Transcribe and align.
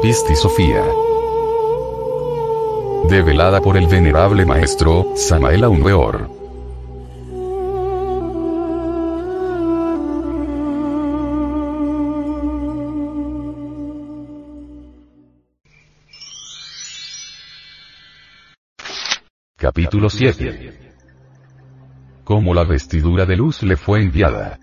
Pisti 0.00 0.36
Sofía. 0.36 0.84
Develada 3.08 3.60
por 3.60 3.76
el 3.76 3.88
venerable 3.88 4.46
maestro, 4.46 5.12
Samael 5.16 5.64
Aunweor. 5.64 6.30
Capítulo 19.56 20.08
7. 20.08 20.78
Cómo 22.22 22.54
la 22.54 22.62
vestidura 22.62 23.26
de 23.26 23.36
luz 23.36 23.64
le 23.64 23.76
fue 23.76 24.00
enviada. 24.00 24.60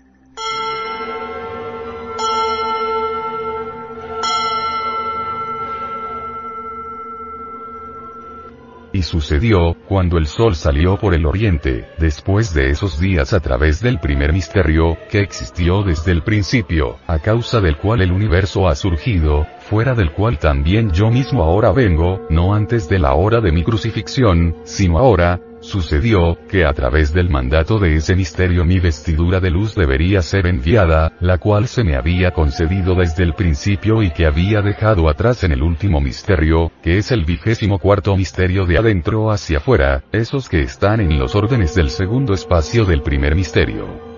Sucedió, 9.06 9.74
cuando 9.88 10.18
el 10.18 10.26
sol 10.26 10.54
salió 10.54 10.98
por 10.98 11.14
el 11.14 11.24
oriente, 11.24 11.88
después 11.98 12.52
de 12.52 12.68
esos 12.68 13.00
días 13.00 13.32
a 13.32 13.40
través 13.40 13.80
del 13.80 13.98
primer 13.98 14.34
misterio, 14.34 14.98
que 15.08 15.20
existió 15.20 15.82
desde 15.82 16.12
el 16.12 16.22
principio, 16.22 16.98
a 17.06 17.18
causa 17.18 17.60
del 17.60 17.78
cual 17.78 18.02
el 18.02 18.12
universo 18.12 18.68
ha 18.68 18.74
surgido, 18.74 19.46
fuera 19.60 19.94
del 19.94 20.12
cual 20.12 20.38
también 20.38 20.90
yo 20.90 21.10
mismo 21.10 21.42
ahora 21.42 21.72
vengo, 21.72 22.26
no 22.28 22.54
antes 22.54 22.88
de 22.88 22.98
la 22.98 23.14
hora 23.14 23.40
de 23.40 23.52
mi 23.52 23.64
crucifixión, 23.64 24.56
sino 24.64 24.98
ahora, 24.98 25.40
Sucedió, 25.66 26.38
que 26.48 26.64
a 26.64 26.72
través 26.72 27.12
del 27.12 27.28
mandato 27.28 27.80
de 27.80 27.96
ese 27.96 28.14
misterio 28.14 28.64
mi 28.64 28.78
vestidura 28.78 29.40
de 29.40 29.50
luz 29.50 29.74
debería 29.74 30.22
ser 30.22 30.46
enviada, 30.46 31.14
la 31.18 31.38
cual 31.38 31.66
se 31.66 31.82
me 31.82 31.96
había 31.96 32.30
concedido 32.30 32.94
desde 32.94 33.24
el 33.24 33.34
principio 33.34 34.00
y 34.00 34.12
que 34.12 34.26
había 34.26 34.62
dejado 34.62 35.08
atrás 35.08 35.42
en 35.42 35.50
el 35.50 35.64
último 35.64 36.00
misterio, 36.00 36.70
que 36.84 36.98
es 36.98 37.10
el 37.10 37.24
vigésimo 37.24 37.80
cuarto 37.80 38.16
misterio 38.16 38.64
de 38.64 38.78
adentro 38.78 39.32
hacia 39.32 39.58
afuera, 39.58 40.04
esos 40.12 40.48
que 40.48 40.60
están 40.62 41.00
en 41.00 41.18
los 41.18 41.34
órdenes 41.34 41.74
del 41.74 41.90
segundo 41.90 42.32
espacio 42.32 42.84
del 42.84 43.02
primer 43.02 43.34
misterio. 43.34 44.15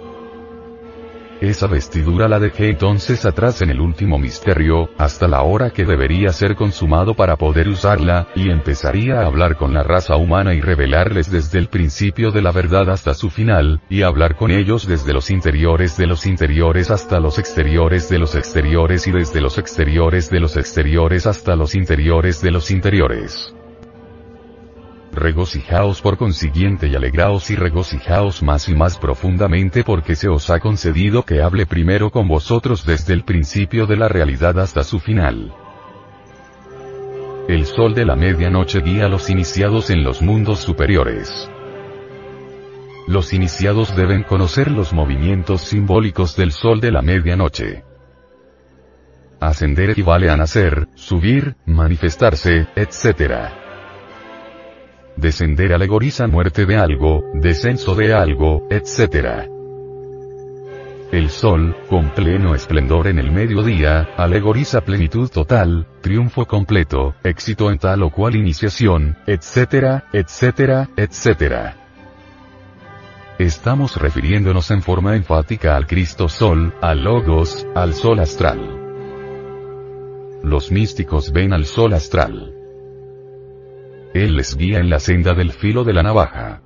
Esa 1.40 1.68
vestidura 1.68 2.26
la 2.26 2.40
dejé 2.40 2.70
entonces 2.70 3.24
atrás 3.24 3.62
en 3.62 3.70
el 3.70 3.80
último 3.80 4.18
misterio, 4.18 4.90
hasta 4.98 5.28
la 5.28 5.42
hora 5.42 5.70
que 5.70 5.84
debería 5.84 6.32
ser 6.32 6.56
consumado 6.56 7.14
para 7.14 7.36
poder 7.36 7.68
usarla, 7.68 8.26
y 8.34 8.50
empezaría 8.50 9.20
a 9.20 9.26
hablar 9.26 9.56
con 9.56 9.72
la 9.72 9.84
raza 9.84 10.16
humana 10.16 10.54
y 10.54 10.60
revelarles 10.60 11.30
desde 11.30 11.60
el 11.60 11.68
principio 11.68 12.32
de 12.32 12.42
la 12.42 12.50
verdad 12.50 12.90
hasta 12.90 13.14
su 13.14 13.30
final, 13.30 13.80
y 13.88 14.02
hablar 14.02 14.34
con 14.34 14.50
ellos 14.50 14.88
desde 14.88 15.12
los 15.12 15.30
interiores 15.30 15.96
de 15.96 16.08
los 16.08 16.26
interiores 16.26 16.90
hasta 16.90 17.20
los 17.20 17.38
exteriores 17.38 18.08
de 18.08 18.18
los 18.18 18.34
exteriores 18.34 19.06
y 19.06 19.12
desde 19.12 19.40
los 19.40 19.58
exteriores 19.58 20.30
de 20.30 20.40
los 20.40 20.56
exteriores 20.56 21.26
hasta 21.28 21.54
los 21.54 21.76
interiores 21.76 22.42
de 22.42 22.50
los 22.50 22.72
interiores. 22.72 23.54
Regocijaos 25.18 26.00
por 26.00 26.16
consiguiente 26.16 26.86
y 26.86 26.94
alegraos 26.94 27.50
y 27.50 27.56
regocijaos 27.56 28.40
más 28.44 28.68
y 28.68 28.76
más 28.76 28.98
profundamente 28.98 29.82
porque 29.82 30.14
se 30.14 30.28
os 30.28 30.48
ha 30.48 30.60
concedido 30.60 31.24
que 31.24 31.42
hable 31.42 31.66
primero 31.66 32.10
con 32.10 32.28
vosotros 32.28 32.86
desde 32.86 33.14
el 33.14 33.24
principio 33.24 33.86
de 33.86 33.96
la 33.96 34.06
realidad 34.06 34.60
hasta 34.60 34.84
su 34.84 35.00
final. 35.00 35.52
El 37.48 37.66
sol 37.66 37.94
de 37.94 38.04
la 38.04 38.14
medianoche 38.14 38.80
guía 38.80 39.06
a 39.06 39.08
los 39.08 39.28
iniciados 39.28 39.90
en 39.90 40.04
los 40.04 40.22
mundos 40.22 40.60
superiores. 40.60 41.50
Los 43.08 43.32
iniciados 43.32 43.96
deben 43.96 44.22
conocer 44.22 44.70
los 44.70 44.92
movimientos 44.92 45.62
simbólicos 45.62 46.36
del 46.36 46.52
sol 46.52 46.80
de 46.80 46.92
la 46.92 47.02
medianoche. 47.02 47.82
Ascender 49.40 49.90
equivale 49.90 50.30
a 50.30 50.36
nacer, 50.36 50.86
subir, 50.94 51.56
manifestarse, 51.66 52.68
etc. 52.76 53.67
Descender 55.18 55.72
alegoriza 55.72 56.28
muerte 56.28 56.64
de 56.64 56.76
algo, 56.76 57.24
descenso 57.34 57.96
de 57.96 58.14
algo, 58.14 58.68
etc. 58.70 59.48
El 61.10 61.30
sol, 61.30 61.74
con 61.88 62.10
pleno 62.10 62.54
esplendor 62.54 63.08
en 63.08 63.18
el 63.18 63.32
mediodía, 63.32 64.10
alegoriza 64.16 64.82
plenitud 64.82 65.28
total, 65.28 65.88
triunfo 66.02 66.46
completo, 66.46 67.16
éxito 67.24 67.72
en 67.72 67.78
tal 67.78 68.04
o 68.04 68.10
cual 68.10 68.36
iniciación, 68.36 69.16
etc., 69.26 70.04
etc., 70.12 70.88
etc. 70.96 71.74
Estamos 73.40 73.96
refiriéndonos 73.96 74.70
en 74.70 74.82
forma 74.82 75.16
enfática 75.16 75.74
al 75.74 75.88
Cristo 75.88 76.28
Sol, 76.28 76.72
al 76.80 77.02
Logos, 77.02 77.66
al 77.74 77.92
Sol 77.92 78.20
astral. 78.20 78.60
Los 80.44 80.70
místicos 80.70 81.32
ven 81.32 81.52
al 81.52 81.64
Sol 81.64 81.92
astral. 81.94 82.57
Él 84.14 84.36
les 84.36 84.56
guía 84.56 84.78
en 84.78 84.90
la 84.90 85.00
senda 85.00 85.34
del 85.34 85.52
filo 85.52 85.84
de 85.84 85.92
la 85.92 86.02
navaja. 86.02 86.60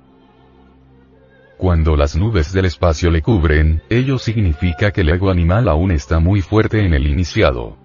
Cuando 1.57 1.95
las 1.95 2.15
nubes 2.15 2.51
del 2.51 2.65
espacio 2.65 3.09
le 3.11 3.21
cubren, 3.21 3.81
ello 3.89 4.17
significa 4.17 4.91
que 4.91 5.01
el 5.01 5.09
ego 5.09 5.29
animal 5.29 5.69
aún 5.69 5.91
está 5.91 6.19
muy 6.19 6.41
fuerte 6.41 6.85
en 6.85 6.93
el 6.93 7.07
iniciado. 7.07 7.77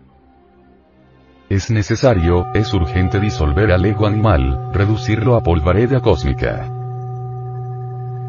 Es 1.49 1.71
necesario, 1.71 2.47
es 2.55 2.75
urgente 2.75 3.21
disolver 3.21 3.73
al 3.73 3.85
ego 3.85 4.07
animal, 4.07 4.71
reducirlo 4.73 5.37
a 5.37 5.43
polvareda 5.43 6.01
cósmica. 6.01 6.75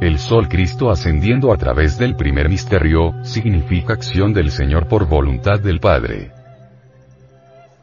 El 0.01 0.19
Sol 0.19 0.47
Cristo 0.47 0.89
ascendiendo 0.89 1.51
a 1.51 1.57
través 1.57 1.97
del 1.97 2.15
primer 2.15 2.47
misterio, 2.47 3.13
significa 3.23 3.93
acción 3.93 4.33
del 4.33 4.51
Señor 4.51 4.87
por 4.87 5.07
voluntad 5.07 5.59
del 5.59 5.79
Padre. 5.79 6.38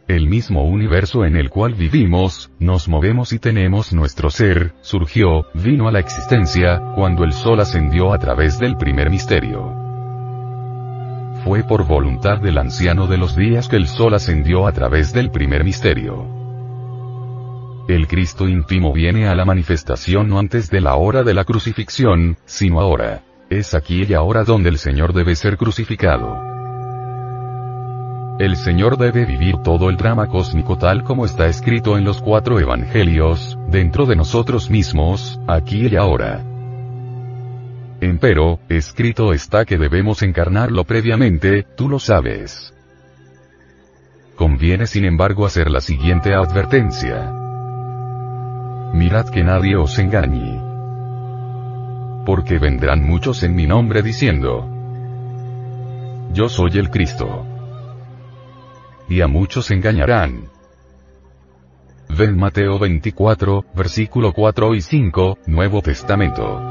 El 0.09 0.28
mismo 0.28 0.62
universo 0.62 1.25
en 1.25 1.34
el 1.34 1.50
cual 1.50 1.75
vivimos, 1.75 2.53
nos 2.61 2.89
movemos 2.89 3.33
y 3.33 3.41
tenemos 3.41 3.93
nuestro 3.93 4.31
ser, 4.31 4.72
surgió, 4.81 5.47
vino 5.53 5.89
a 5.89 5.93
la 5.93 5.99
existencia, 5.99 6.81
cuando 6.94 7.25
el 7.25 7.33
sol 7.33 7.59
ascendió 7.59 8.12
a 8.12 8.19
través 8.19 8.61
del 8.61 8.77
primer 8.77 9.11
misterio. 9.11 9.75
Fue 11.43 11.65
por 11.65 11.89
voluntad 11.89 12.39
del 12.39 12.56
anciano 12.59 13.09
de 13.09 13.19
los 13.19 13.34
días 13.34 13.66
que 13.66 13.75
el 13.75 13.89
sol 13.89 14.15
ascendió 14.15 14.69
a 14.69 14.72
través 14.72 15.12
del 15.12 15.33
primer 15.33 15.65
misterio. 15.65 16.25
El 17.89 18.06
Cristo 18.06 18.49
íntimo 18.49 18.93
viene 18.93 19.27
a 19.27 19.34
la 19.34 19.45
manifestación 19.45 20.28
no 20.28 20.39
antes 20.39 20.71
de 20.71 20.83
la 20.83 20.95
hora 20.95 21.25
de 21.25 21.34
la 21.34 21.45
crucifixión, 21.45 22.37
sino 22.45 22.81
ahora. 22.81 23.25
Es 23.50 23.75
aquí 23.75 24.05
y 24.09 24.15
ahora 24.15 24.45
donde 24.45 24.69
el 24.69 24.78
Señor 24.78 25.12
debe 25.12 25.34
ser 25.34 25.56
crucificado. 25.56 26.46
El 28.38 28.56
Señor 28.56 28.98
debe 28.98 29.24
vivir 29.24 29.56
todo 29.62 29.88
el 29.88 29.97
drama 29.97 30.26
cósmico 30.26 30.76
tal 30.76 31.04
como 31.04 31.24
está 31.24 31.47
escrito 31.47 31.97
en 31.97 32.04
los 32.04 32.20
cuatro 32.20 32.60
evangelios, 32.60 33.58
dentro 33.69 34.04
de 34.04 34.14
nosotros 34.14 34.69
mismos, 34.69 35.41
aquí 35.47 35.86
y 35.86 35.97
ahora. 35.97 36.44
Empero, 38.03 38.59
escrito 38.68 39.33
está 39.33 39.65
que 39.65 39.78
debemos 39.78 40.22
encarnarlo 40.22 40.84
previamente, 40.84 41.62
tú 41.62 41.88
lo 41.88 41.98
sabes. 41.98 42.74
Conviene 44.34 44.86
sin 44.86 45.06
embargo 45.06 45.47
hacer 45.47 45.71
la 45.71 45.80
siguiente 45.80 46.34
advertencia. 46.34 47.32
Mirad 48.92 49.30
que 49.30 49.44
nadie 49.44 49.77
os 49.77 49.98
engañe. 49.98 50.60
Porque 52.27 52.59
vendrán 52.59 53.03
muchos 53.03 53.42
en 53.44 53.54
mi 53.54 53.66
nombre 53.66 54.03
diciendo, 54.03 54.68
Yo 56.34 56.50
soy 56.50 56.72
el 56.77 56.91
Cristo 56.91 57.47
y 59.08 59.20
a 59.20 59.26
muchos 59.26 59.70
engañarán. 59.70 60.48
Ven 62.08 62.36
Mateo 62.36 62.78
24, 62.78 63.64
versículo 63.74 64.32
4 64.32 64.74
y 64.74 64.80
5, 64.80 65.38
Nuevo 65.47 65.82
Testamento. 65.82 66.62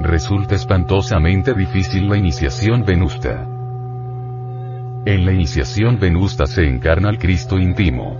Resulta 0.00 0.54
espantosamente 0.54 1.54
difícil 1.54 2.08
la 2.08 2.16
iniciación 2.16 2.84
venusta. 2.84 3.46
En 5.06 5.24
la 5.24 5.32
iniciación 5.32 5.98
venusta 5.98 6.46
se 6.46 6.64
encarna 6.66 7.10
el 7.10 7.18
Cristo 7.18 7.58
íntimo. 7.58 8.16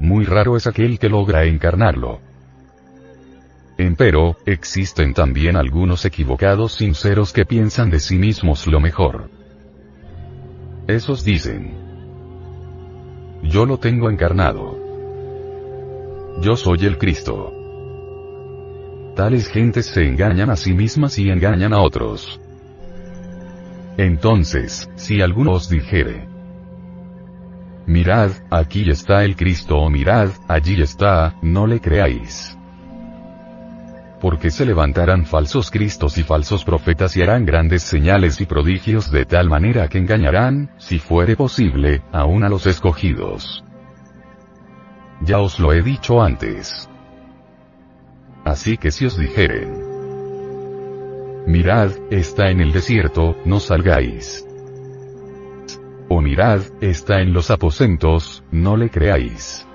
Muy 0.00 0.24
raro 0.24 0.56
es 0.56 0.66
aquel 0.66 0.98
que 0.98 1.08
logra 1.08 1.44
encarnarlo. 1.44 2.20
Empero, 3.76 4.36
existen 4.46 5.12
también 5.14 5.56
algunos 5.56 6.04
equivocados 6.04 6.72
sinceros 6.72 7.32
que 7.32 7.44
piensan 7.44 7.90
de 7.90 8.00
sí 8.00 8.16
mismos 8.16 8.66
lo 8.66 8.80
mejor. 8.80 9.37
Esos 10.88 11.22
dicen, 11.22 11.74
yo 13.42 13.66
lo 13.66 13.76
tengo 13.76 14.08
encarnado. 14.08 14.78
Yo 16.40 16.56
soy 16.56 16.86
el 16.86 16.96
Cristo. 16.96 17.52
Tales 19.14 19.48
gentes 19.48 19.84
se 19.84 20.08
engañan 20.08 20.48
a 20.48 20.56
sí 20.56 20.72
mismas 20.72 21.18
y 21.18 21.28
engañan 21.28 21.74
a 21.74 21.82
otros. 21.82 22.40
Entonces, 23.98 24.88
si 24.96 25.20
alguno 25.20 25.52
os 25.52 25.68
dijere, 25.68 26.26
mirad, 27.84 28.30
aquí 28.48 28.88
está 28.88 29.24
el 29.24 29.36
Cristo 29.36 29.76
o 29.76 29.90
mirad, 29.90 30.30
allí 30.48 30.80
está, 30.80 31.34
no 31.42 31.66
le 31.66 31.80
creáis 31.80 32.58
porque 34.20 34.50
se 34.50 34.64
levantarán 34.64 35.24
falsos 35.24 35.70
cristos 35.70 36.18
y 36.18 36.22
falsos 36.22 36.64
profetas 36.64 37.16
y 37.16 37.22
harán 37.22 37.44
grandes 37.44 37.82
señales 37.82 38.40
y 38.40 38.46
prodigios 38.46 39.10
de 39.10 39.24
tal 39.24 39.48
manera 39.48 39.88
que 39.88 39.98
engañarán, 39.98 40.70
si 40.78 40.98
fuere 40.98 41.36
posible, 41.36 42.02
aún 42.12 42.44
a 42.44 42.48
los 42.48 42.66
escogidos. 42.66 43.64
Ya 45.20 45.38
os 45.38 45.58
lo 45.58 45.72
he 45.72 45.82
dicho 45.82 46.22
antes. 46.22 46.88
Así 48.44 48.76
que 48.76 48.90
si 48.90 49.06
os 49.06 49.18
dijeren, 49.18 49.82
mirad, 51.46 51.92
está 52.10 52.50
en 52.50 52.60
el 52.60 52.72
desierto, 52.72 53.36
no 53.44 53.60
salgáis. 53.60 54.44
O 56.08 56.20
mirad, 56.20 56.62
está 56.80 57.20
en 57.20 57.32
los 57.32 57.50
aposentos, 57.50 58.42
no 58.50 58.76
le 58.76 58.90
creáis 58.90 59.68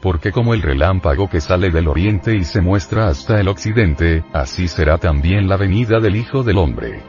porque 0.00 0.32
como 0.32 0.54
el 0.54 0.62
relámpago 0.62 1.28
que 1.28 1.40
sale 1.40 1.70
del 1.70 1.88
oriente 1.88 2.34
y 2.34 2.44
se 2.44 2.60
muestra 2.60 3.08
hasta 3.08 3.40
el 3.40 3.48
occidente, 3.48 4.24
así 4.32 4.68
será 4.68 4.98
también 4.98 5.48
la 5.48 5.56
venida 5.56 6.00
del 6.00 6.16
Hijo 6.16 6.42
del 6.42 6.58
Hombre. 6.58 7.02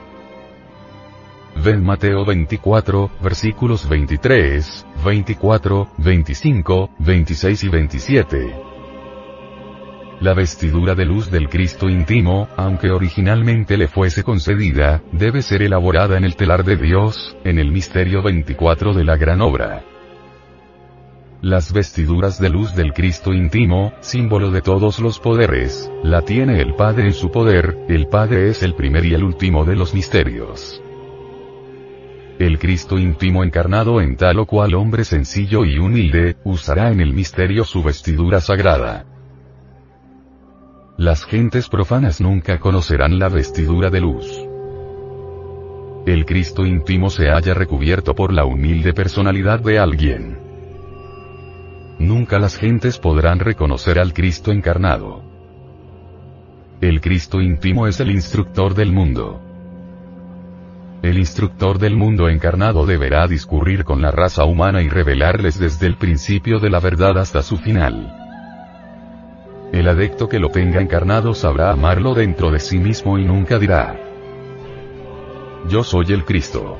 Ven 1.63 1.83
Mateo 1.83 2.25
24, 2.25 3.11
versículos 3.21 3.87
23, 3.87 4.87
24, 5.05 5.89
25, 5.97 6.89
26 6.99 7.63
y 7.63 7.69
27. 7.69 8.55
La 10.21 10.33
vestidura 10.33 10.93
de 10.93 11.05
luz 11.05 11.31
del 11.31 11.49
Cristo 11.49 11.89
íntimo, 11.89 12.47
aunque 12.55 12.91
originalmente 12.91 13.75
le 13.75 13.87
fuese 13.87 14.23
concedida, 14.23 15.01
debe 15.11 15.41
ser 15.41 15.61
elaborada 15.63 16.17
en 16.17 16.23
el 16.23 16.35
telar 16.35 16.63
de 16.63 16.77
Dios, 16.77 17.35
en 17.43 17.57
el 17.57 17.71
misterio 17.71 18.21
24 18.21 18.93
de 18.93 19.03
la 19.03 19.17
gran 19.17 19.41
obra. 19.41 19.83
Las 21.41 21.73
vestiduras 21.73 22.39
de 22.39 22.51
luz 22.51 22.75
del 22.75 22.93
Cristo 22.93 23.33
íntimo, 23.33 23.93
símbolo 24.01 24.51
de 24.51 24.61
todos 24.61 24.99
los 24.99 25.17
poderes, 25.17 25.91
la 26.03 26.21
tiene 26.21 26.61
el 26.61 26.75
Padre 26.75 27.05
en 27.05 27.13
su 27.13 27.31
poder, 27.31 27.79
el 27.89 28.07
Padre 28.09 28.49
es 28.49 28.61
el 28.61 28.75
primer 28.75 29.05
y 29.05 29.15
el 29.15 29.23
último 29.23 29.65
de 29.65 29.75
los 29.75 29.95
misterios. 29.95 30.83
El 32.37 32.59
Cristo 32.59 32.99
íntimo 32.99 33.43
encarnado 33.43 34.01
en 34.01 34.17
tal 34.17 34.37
o 34.37 34.45
cual 34.45 34.75
hombre 34.75 35.03
sencillo 35.03 35.65
y 35.65 35.79
humilde, 35.79 36.37
usará 36.43 36.91
en 36.91 37.01
el 37.01 37.11
misterio 37.11 37.63
su 37.63 37.81
vestidura 37.81 38.39
sagrada. 38.39 39.05
Las 40.95 41.25
gentes 41.25 41.69
profanas 41.69 42.21
nunca 42.21 42.59
conocerán 42.59 43.17
la 43.17 43.29
vestidura 43.29 43.89
de 43.89 43.99
luz. 43.99 44.27
El 46.05 46.23
Cristo 46.25 46.67
íntimo 46.67 47.09
se 47.09 47.31
haya 47.31 47.55
recubierto 47.55 48.13
por 48.13 48.31
la 48.31 48.45
humilde 48.45 48.93
personalidad 48.93 49.59
de 49.59 49.79
alguien 49.79 50.40
nunca 52.07 52.39
las 52.39 52.57
gentes 52.57 52.97
podrán 52.97 53.39
reconocer 53.39 53.99
al 53.99 54.13
Cristo 54.13 54.51
encarnado. 54.51 55.23
El 56.81 56.99
Cristo 56.99 57.41
íntimo 57.41 57.87
es 57.87 57.99
el 57.99 58.11
instructor 58.11 58.73
del 58.73 58.91
mundo. 58.91 59.39
El 61.03 61.17
instructor 61.17 61.79
del 61.79 61.95
mundo 61.95 62.29
encarnado 62.29 62.85
deberá 62.85 63.27
discurrir 63.27 63.83
con 63.83 64.01
la 64.01 64.11
raza 64.11 64.45
humana 64.45 64.81
y 64.81 64.89
revelarles 64.89 65.59
desde 65.59 65.87
el 65.87 65.95
principio 65.95 66.59
de 66.59 66.69
la 66.69 66.79
verdad 66.79 67.17
hasta 67.17 67.41
su 67.41 67.57
final. 67.57 68.17
El 69.71 69.87
adecto 69.87 70.27
que 70.27 70.39
lo 70.39 70.49
tenga 70.49 70.81
encarnado 70.81 71.33
sabrá 71.33 71.71
amarlo 71.71 72.13
dentro 72.13 72.51
de 72.51 72.59
sí 72.59 72.77
mismo 72.77 73.17
y 73.17 73.25
nunca 73.25 73.57
dirá, 73.57 73.95
Yo 75.69 75.83
soy 75.83 76.05
el 76.09 76.25
Cristo. 76.25 76.77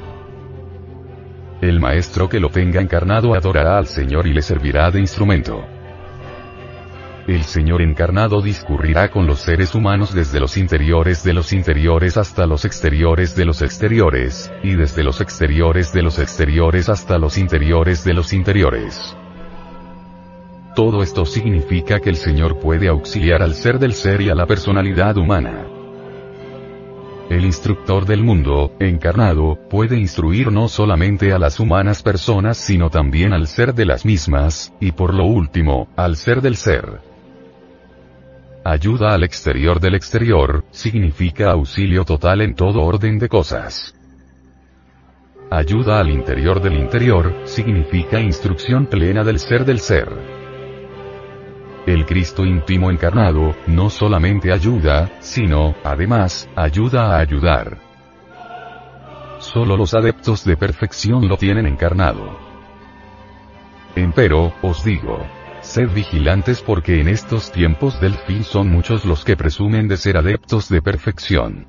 El 1.62 1.80
maestro 1.80 2.28
que 2.28 2.40
lo 2.40 2.50
tenga 2.50 2.82
encarnado 2.82 3.36
adorará 3.36 3.78
al 3.78 3.86
Señor 3.86 4.26
y 4.26 4.34
le 4.34 4.42
servirá 4.42 4.90
de 4.90 5.00
instrumento. 5.00 5.64
El 7.28 7.44
Señor 7.44 7.84
encarnado 7.84 8.42
discurrirá 8.42 9.12
con 9.12 9.28
los 9.28 9.42
seres 9.42 9.76
humanos 9.76 10.12
desde 10.12 10.40
los 10.40 10.58
interiores 10.58 11.24
de 11.24 11.34
los 11.34 11.54
interiores 11.54 12.18
hasta 12.18 12.48
los 12.48 12.66
exteriores 12.66 13.36
de 13.36 13.46
los 13.46 13.62
exteriores, 13.62 14.52
y 14.64 14.74
desde 14.74 15.04
los 15.04 15.22
exteriores 15.22 15.94
de 15.94 16.02
los 16.02 16.18
exteriores 16.18 16.90
hasta 16.90 17.20
los 17.20 17.38
interiores 17.38 18.04
de 18.04 18.16
los 18.16 18.34
interiores. 18.34 19.16
Todo 20.76 21.04
esto 21.04 21.26
significa 21.26 22.00
que 22.00 22.10
el 22.10 22.16
Señor 22.16 22.60
puede 22.60 22.88
auxiliar 22.88 23.44
al 23.44 23.54
ser 23.54 23.78
del 23.78 23.94
ser 23.94 24.22
y 24.22 24.30
a 24.30 24.36
la 24.36 24.48
personalidad 24.48 25.16
humana. 25.16 25.68
El 27.32 27.46
instructor 27.46 28.06
del 28.06 28.24
mundo, 28.24 28.76
encarnado, 28.82 29.58
puede 29.70 29.98
instruir 29.98 30.52
no 30.52 30.68
solamente 30.68 31.32
a 31.32 31.40
las 31.40 31.62
humanas 31.62 32.04
personas 32.04 32.58
sino 32.58 32.90
también 32.90 33.32
al 33.32 33.48
ser 33.48 33.74
de 33.74 33.86
las 33.86 34.04
mismas, 34.04 34.74
y 34.82 34.92
por 34.92 35.14
lo 35.14 35.24
último, 35.24 35.88
al 35.96 36.18
ser 36.18 36.42
del 36.42 36.58
ser. 36.58 37.00
Ayuda 38.66 39.14
al 39.14 39.24
exterior 39.24 39.80
del 39.80 39.96
exterior, 39.96 40.66
significa 40.72 41.52
auxilio 41.52 42.04
total 42.04 42.42
en 42.42 42.54
todo 42.54 42.82
orden 42.82 43.18
de 43.18 43.30
cosas. 43.30 43.96
Ayuda 45.50 46.02
al 46.02 46.10
interior 46.10 46.62
del 46.62 46.74
interior, 46.74 47.34
significa 47.46 48.20
instrucción 48.20 48.88
plena 48.88 49.24
del 49.24 49.40
ser 49.40 49.64
del 49.64 49.80
ser. 49.80 50.41
El 51.88 52.06
Cristo 52.06 52.46
íntimo 52.46 52.92
encarnado, 52.92 53.56
no 53.66 53.90
solamente 53.90 54.54
ayuda, 54.54 55.10
sino, 55.20 55.74
además, 55.84 56.48
ayuda 56.56 57.16
a 57.16 57.20
ayudar. 57.20 57.80
Solo 59.40 59.76
los 59.76 59.96
adeptos 59.96 60.46
de 60.46 60.56
perfección 60.58 61.28
lo 61.28 61.38
tienen 61.38 61.66
encarnado. 61.66 62.38
Empero, 63.96 64.54
os 64.62 64.84
digo, 64.84 65.26
sed 65.62 65.90
vigilantes 65.90 66.62
porque 66.62 67.02
en 67.02 67.08
estos 67.08 67.52
tiempos 67.52 68.00
del 68.00 68.14
fin 68.14 68.44
son 68.44 68.70
muchos 68.70 69.04
los 69.04 69.26
que 69.26 69.36
presumen 69.36 69.88
de 69.88 69.98
ser 69.98 70.18
adeptos 70.18 70.70
de 70.70 70.84
perfección. 70.84 71.66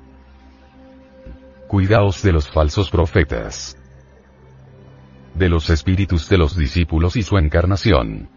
Cuidaos 1.67 2.21
de 2.21 2.33
los 2.33 2.47
falsos 2.47 2.91
profetas. 2.91 3.79
De 5.33 5.49
los 5.49 5.71
espíritus 5.71 6.29
de 6.29 6.37
los 6.37 6.55
discípulos 6.55 7.15
y 7.15 7.23
su 7.23 7.39
encarnación 7.39 8.29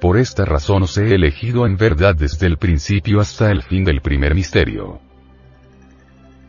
por 0.00 0.16
esta 0.16 0.44
razón 0.44 0.84
os 0.84 0.96
he 0.96 1.14
elegido 1.14 1.66
en 1.66 1.76
verdad 1.76 2.14
desde 2.14 2.46
el 2.46 2.56
principio 2.56 3.20
hasta 3.20 3.50
el 3.50 3.62
fin 3.62 3.84
del 3.84 4.00
primer 4.00 4.34
misterio. 4.34 5.00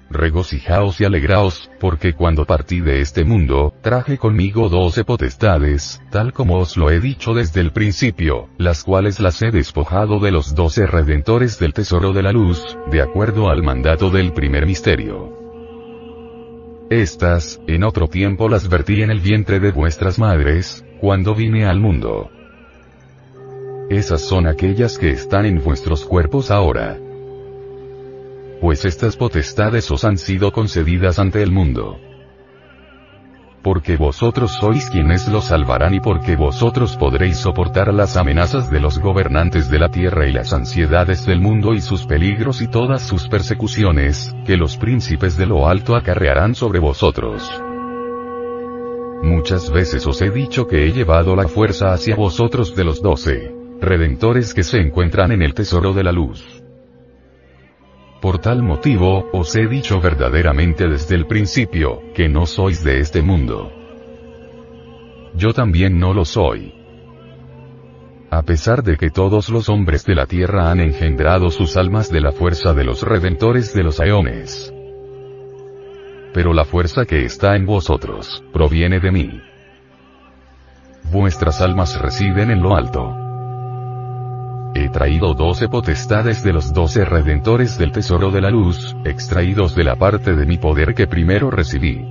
Regocijaos 0.10 1.00
y 1.00 1.06
alegraos, 1.06 1.72
porque 1.80 2.14
cuando 2.14 2.46
partí 2.46 2.82
de 2.82 3.00
este 3.00 3.24
mundo, 3.24 3.74
traje 3.82 4.18
conmigo 4.18 4.68
doce 4.68 5.06
potestades, 5.06 6.02
tal 6.12 6.34
como 6.34 6.58
os 6.58 6.76
lo 6.76 6.92
he 6.92 7.00
dicho 7.00 7.34
desde 7.34 7.62
el 7.62 7.72
principio, 7.72 8.50
las 8.58 8.84
cuales 8.84 9.22
las 9.22 9.42
he 9.42 9.52
despojado 9.52 10.20
de 10.20 10.32
los 10.32 10.54
doce 10.54 10.86
redentores 10.86 11.60
del 11.60 11.74
tesoro 11.74 12.12
de 12.12 12.24
la 12.24 12.34
luz, 12.34 12.78
de 12.90 13.02
acuerdo 13.02 13.50
al 13.50 13.64
mandato 13.64 14.10
del 14.10 14.34
primer 14.34 14.66
misterio. 14.66 15.38
Estas, 16.90 17.62
en 17.68 17.86
otro 17.86 18.10
tiempo 18.10 18.50
las 18.50 18.68
vertí 18.68 19.02
en 19.02 19.12
el 19.12 19.22
vientre 19.22 19.62
de 19.62 19.72
vuestras 19.72 20.20
madres, 20.20 20.84
cuando 21.00 21.34
vine 21.34 21.66
al 21.66 21.80
mundo. 21.80 22.30
Esas 23.92 24.22
son 24.22 24.48
aquellas 24.48 24.98
que 24.98 25.10
están 25.10 25.46
en 25.46 25.62
vuestros 25.62 26.06
cuerpos 26.06 26.50
ahora. 26.50 26.98
Pues 28.62 28.86
estas 28.86 29.18
potestades 29.18 29.92
os 29.92 30.06
han 30.06 30.18
sido 30.18 30.54
concedidas 30.54 31.20
ante 31.20 31.44
el 31.44 31.52
mundo. 31.52 32.00
Porque 33.62 33.98
vosotros 33.98 34.54
sois 34.54 34.90
quienes 34.90 35.28
los 35.28 35.44
salvarán 35.44 35.94
y 35.94 36.00
porque 36.00 36.38
vosotros 36.38 36.96
podréis 36.96 37.36
soportar 37.36 37.94
las 37.94 38.16
amenazas 38.16 38.72
de 38.72 38.80
los 38.80 38.98
gobernantes 38.98 39.70
de 39.70 39.80
la 39.80 39.90
tierra 39.90 40.26
y 40.26 40.32
las 40.32 40.54
ansiedades 40.54 41.26
del 41.26 41.42
mundo 41.42 41.74
y 41.74 41.82
sus 41.82 42.06
peligros 42.06 42.62
y 42.62 42.70
todas 42.70 43.02
sus 43.02 43.28
persecuciones, 43.28 44.34
que 44.46 44.56
los 44.56 44.78
príncipes 44.78 45.36
de 45.36 45.48
lo 45.48 45.68
alto 45.68 45.98
acarrearán 45.98 46.56
sobre 46.56 46.80
vosotros. 46.80 47.44
Muchas 49.22 49.70
veces 49.70 50.08
os 50.08 50.22
he 50.22 50.30
dicho 50.30 50.66
que 50.66 50.86
he 50.86 50.94
llevado 50.94 51.36
la 51.36 51.50
fuerza 51.50 51.92
hacia 51.92 52.16
vosotros 52.16 52.74
de 52.74 52.86
los 52.86 53.02
doce 53.02 53.61
redentores 53.82 54.54
que 54.54 54.64
se 54.64 54.78
encuentran 54.80 55.32
en 55.32 55.42
el 55.42 55.54
tesoro 55.54 55.92
de 55.94 56.04
la 56.04 56.12
luz. 56.12 56.64
Por 58.22 58.38
tal 58.38 58.62
motivo, 58.62 59.28
os 59.34 59.56
he 59.56 59.66
dicho 59.68 60.00
verdaderamente 60.00 60.88
desde 60.88 61.16
el 61.16 61.26
principio, 61.26 62.04
que 62.14 62.30
no 62.30 62.46
sois 62.46 62.84
de 62.84 63.00
este 63.00 63.24
mundo. 63.24 63.72
Yo 65.36 65.54
también 65.54 66.00
no 66.00 66.14
lo 66.14 66.24
soy. 66.26 66.74
a 68.34 68.44
pesar 68.44 68.82
de 68.82 68.96
que 68.96 69.10
todos 69.10 69.50
los 69.50 69.68
hombres 69.68 70.06
de 70.06 70.16
la 70.16 70.26
tierra 70.26 70.72
han 70.72 70.80
engendrado 70.80 71.50
sus 71.50 71.76
almas 71.76 72.10
de 72.10 72.22
la 72.22 72.32
fuerza 72.32 72.74
de 72.74 72.86
los 72.86 73.04
redentores 73.04 73.74
de 73.74 73.84
los 73.84 74.00
aeones. 74.00 74.74
Pero 76.34 76.54
la 76.54 76.64
fuerza 76.64 77.06
que 77.06 77.26
está 77.26 77.58
en 77.58 77.66
vosotros, 77.66 78.42
proviene 78.54 79.02
de 79.02 79.12
mí. 79.12 79.42
Vuestras 81.12 81.60
almas 81.60 82.00
residen 82.00 82.52
en 82.52 82.62
lo 82.62 82.74
alto. 82.74 83.21
He 84.74 84.88
traído 84.90 85.34
doce 85.34 85.68
potestades 85.68 86.44
de 86.44 86.54
los 86.54 86.74
doce 86.74 87.04
redentores 87.04 87.78
del 87.78 87.92
tesoro 87.92 88.32
de 88.32 88.42
la 88.42 88.50
luz, 88.50 88.96
extraídos 89.04 89.76
de 89.76 89.84
la 89.84 89.98
parte 89.98 90.34
de 90.34 90.46
mi 90.46 90.58
poder 90.58 90.94
que 90.94 91.08
primero 91.08 91.52
recibí. 91.52 92.06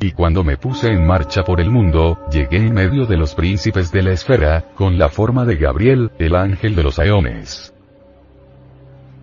Y 0.00 0.10
cuando 0.12 0.44
me 0.44 0.56
puse 0.56 0.88
en 0.88 1.06
marcha 1.06 1.44
por 1.44 1.60
el 1.60 1.70
mundo, 1.70 2.18
llegué 2.30 2.58
en 2.58 2.74
medio 2.74 3.06
de 3.06 3.16
los 3.16 3.34
príncipes 3.34 3.92
de 3.92 4.02
la 4.02 4.12
esfera, 4.12 4.64
con 4.74 4.98
la 4.98 5.08
forma 5.08 5.44
de 5.44 5.56
Gabriel, 5.56 6.10
el 6.18 6.34
ángel 6.34 6.74
de 6.74 6.82
los 6.82 6.98
aeones. 6.98 7.72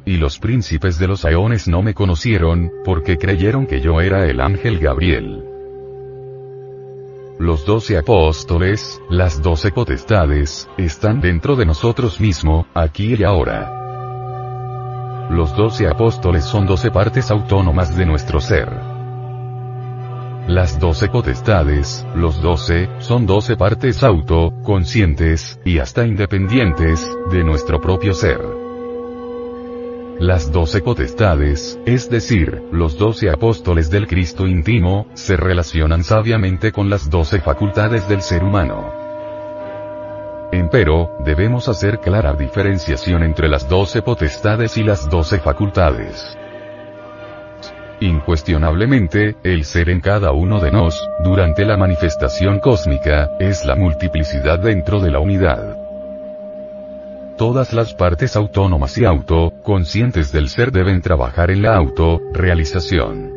Y 0.05 0.17
los 0.17 0.39
príncipes 0.39 0.97
de 0.97 1.07
los 1.07 1.25
aeones 1.25 1.67
no 1.67 1.81
me 1.81 1.93
conocieron, 1.93 2.71
porque 2.83 3.17
creyeron 3.17 3.67
que 3.67 3.81
yo 3.81 4.01
era 4.01 4.25
el 4.25 4.41
ángel 4.41 4.79
Gabriel. 4.79 5.52
Los 7.43 7.65
doce 7.65 7.97
apóstoles, 7.97 9.01
las 9.09 9.41
doce 9.41 9.71
potestades, 9.71 10.69
están 10.77 11.19
dentro 11.19 11.57
de 11.57 11.65
nosotros 11.65 12.21
mismos, 12.21 12.67
aquí 12.73 13.15
y 13.15 13.23
ahora. 13.25 15.27
Los 15.29 15.53
doce 15.53 15.89
apóstoles 15.89 16.45
son 16.45 16.65
doce 16.65 16.89
partes 16.89 17.29
autónomas 17.31 17.97
de 17.97 18.05
nuestro 18.05 18.39
ser. 18.39 18.69
Las 20.47 20.79
doce 20.79 21.09
potestades, 21.09 22.07
los 22.15 22.41
doce, 22.41 22.87
son 22.99 23.25
doce 23.25 23.57
partes 23.57 24.03
auto, 24.03 24.53
conscientes, 24.63 25.59
y 25.65 25.79
hasta 25.79 26.07
independientes, 26.07 27.05
de 27.29 27.43
nuestro 27.43 27.81
propio 27.81 28.13
ser. 28.13 28.62
Las 30.19 30.51
doce 30.51 30.81
potestades, 30.81 31.79
es 31.85 32.09
decir, 32.09 32.61
los 32.71 32.97
doce 32.97 33.29
apóstoles 33.29 33.89
del 33.89 34.07
Cristo 34.07 34.47
íntimo, 34.47 35.07
se 35.15 35.35
relacionan 35.35 36.03
sabiamente 36.03 36.71
con 36.71 36.89
las 36.89 37.09
doce 37.09 37.41
facultades 37.41 38.07
del 38.07 38.21
ser 38.21 38.43
humano. 38.43 38.93
Empero, 40.51 41.17
debemos 41.25 41.67
hacer 41.67 41.99
clara 41.99 42.33
diferenciación 42.35 43.23
entre 43.23 43.49
las 43.49 43.67
doce 43.67 44.01
potestades 44.03 44.77
y 44.77 44.83
las 44.83 45.09
doce 45.09 45.39
facultades. 45.39 46.37
Incuestionablemente, 47.99 49.35
el 49.43 49.65
ser 49.65 49.89
en 49.89 49.99
cada 49.99 50.31
uno 50.31 50.59
de 50.59 50.71
nos, 50.71 51.09
durante 51.23 51.65
la 51.65 51.75
manifestación 51.75 52.59
cósmica, 52.59 53.31
es 53.39 53.65
la 53.65 53.75
multiplicidad 53.75 54.59
dentro 54.59 54.99
de 54.99 55.11
la 55.11 55.19
unidad. 55.19 55.82
Todas 57.37 57.73
las 57.73 57.95
partes 57.95 58.35
autónomas 58.35 58.95
y 58.99 59.05
auto-conscientes 59.05 60.31
del 60.31 60.49
ser 60.49 60.71
deben 60.71 61.01
trabajar 61.01 61.49
en 61.49 61.63
la 61.63 61.75
auto-realización. 61.75 63.31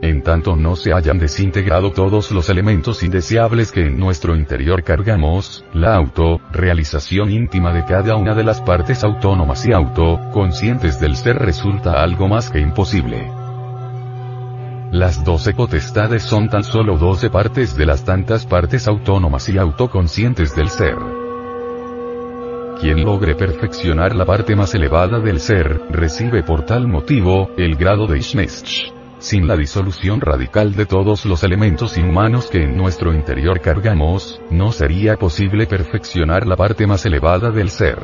En 0.00 0.22
tanto 0.22 0.56
no 0.56 0.74
se 0.74 0.94
hayan 0.94 1.18
desintegrado 1.18 1.92
todos 1.92 2.30
los 2.30 2.48
elementos 2.48 3.02
indeseables 3.02 3.70
que 3.70 3.82
en 3.82 3.98
nuestro 3.98 4.34
interior 4.34 4.82
cargamos, 4.82 5.66
la 5.74 5.94
auto-realización 5.96 7.30
íntima 7.30 7.74
de 7.74 7.84
cada 7.84 8.16
una 8.16 8.34
de 8.34 8.44
las 8.44 8.62
partes 8.62 9.04
autónomas 9.04 9.66
y 9.66 9.74
auto-conscientes 9.74 10.98
del 10.98 11.16
ser 11.16 11.36
resulta 11.36 12.02
algo 12.02 12.26
más 12.26 12.48
que 12.48 12.60
imposible. 12.60 13.30
Las 14.92 15.22
doce 15.22 15.52
potestades 15.52 16.22
son 16.22 16.48
tan 16.48 16.64
solo 16.64 16.96
doce 16.96 17.28
partes 17.28 17.76
de 17.76 17.84
las 17.84 18.02
tantas 18.02 18.46
partes 18.46 18.88
autónomas 18.88 19.46
y 19.50 19.58
autoconscientes 19.58 20.56
del 20.56 20.70
ser. 20.70 21.19
Quien 22.80 23.04
logre 23.04 23.34
perfeccionar 23.34 24.16
la 24.16 24.24
parte 24.24 24.56
más 24.56 24.74
elevada 24.74 25.20
del 25.20 25.38
ser, 25.38 25.82
recibe 25.90 26.42
por 26.42 26.64
tal 26.64 26.88
motivo, 26.88 27.50
el 27.58 27.76
grado 27.76 28.06
de 28.06 28.16
Ishmesh. 28.16 28.90
Sin 29.18 29.46
la 29.46 29.54
disolución 29.54 30.22
radical 30.22 30.74
de 30.74 30.86
todos 30.86 31.26
los 31.26 31.44
elementos 31.44 31.98
inhumanos 31.98 32.46
que 32.46 32.62
en 32.62 32.78
nuestro 32.78 33.12
interior 33.12 33.60
cargamos, 33.60 34.40
no 34.50 34.72
sería 34.72 35.16
posible 35.16 35.66
perfeccionar 35.66 36.46
la 36.46 36.56
parte 36.56 36.86
más 36.86 37.04
elevada 37.04 37.50
del 37.50 37.68
ser. 37.68 37.98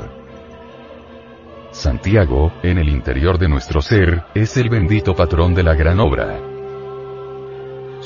Santiago, 1.71 2.53
en 2.63 2.77
el 2.77 2.91
interior 2.91 3.39
de 3.39 3.49
nuestro 3.49 3.81
ser, 3.81 4.25
es 4.35 4.59
el 4.59 4.69
bendito 4.69 5.15
patrón 5.15 5.55
de 5.55 5.63
la 5.63 5.75
gran 5.75 6.01
obra. 6.01 6.56